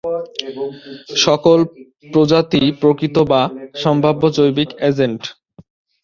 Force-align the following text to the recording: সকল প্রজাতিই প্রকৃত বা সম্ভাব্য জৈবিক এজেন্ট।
সকল 1.17 1.59
প্রজাতিই 2.09 2.69
প্রকৃত 2.81 3.15
বা 3.31 3.41
সম্ভাব্য 3.83 4.21
জৈবিক 4.37 4.69
এজেন্ট। 4.89 5.21